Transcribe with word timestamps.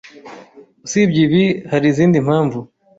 Usibye 0.85 1.19
ibi, 1.27 1.43
hari 1.71 1.85
izindi 1.91 2.17
mpamvu. 2.25 2.59